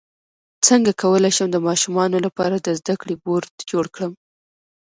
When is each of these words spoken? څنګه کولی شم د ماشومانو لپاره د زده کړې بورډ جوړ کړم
څنګه 0.67 0.91
کولی 1.01 1.31
شم 1.35 1.47
د 1.51 1.57
ماشومانو 1.67 2.17
لپاره 2.25 2.55
د 2.59 2.67
زده 2.79 2.95
کړې 3.01 3.15
بورډ 3.25 3.47
جوړ 3.71 3.85
کړم 3.95 4.11